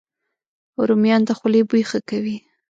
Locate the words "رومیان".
0.87-1.21